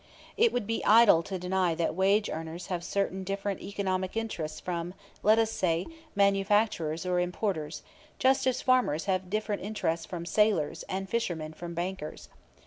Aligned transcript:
It 0.35 0.51
would 0.51 0.65
be 0.65 0.83
idle 0.83 1.21
to 1.21 1.37
deny 1.37 1.75
that 1.75 1.93
wage 1.93 2.27
earners 2.27 2.65
have 2.73 2.83
certain 2.83 3.23
different 3.23 3.61
economic 3.61 4.17
interests 4.17 4.59
from, 4.59 4.95
let 5.21 5.37
us 5.37 5.51
say, 5.51 5.85
manufacturers 6.15 7.05
or 7.05 7.19
importers, 7.19 7.83
just 8.17 8.47
as 8.47 8.63
farmers 8.63 9.05
have 9.05 9.29
different 9.29 9.61
interests 9.61 10.07
from 10.07 10.25
sailors, 10.25 10.81
and 10.89 11.07
fishermen 11.07 11.53
from 11.53 11.75
bankers. 11.75 12.29